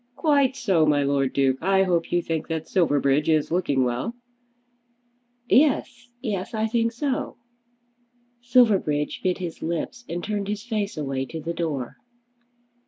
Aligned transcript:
"Quite 0.15 0.55
so, 0.55 0.83
my 0.83 1.03
Lord 1.03 1.31
Duke. 1.33 1.59
I 1.61 1.83
hope 1.83 2.11
you 2.11 2.23
think 2.23 2.47
that 2.47 2.67
Silverbridge 2.67 3.29
is 3.29 3.51
looking 3.51 3.83
well?" 3.83 4.15
"Yes; 5.47 6.09
yes. 6.23 6.55
I 6.55 6.65
think 6.65 6.91
so." 6.91 7.37
Silverbridge 8.41 9.21
bit 9.21 9.37
his 9.37 9.61
lips 9.61 10.03
and 10.09 10.23
turned 10.23 10.47
his 10.47 10.63
face 10.63 10.97
away 10.97 11.25
to 11.27 11.39
the 11.39 11.53
door. 11.53 11.97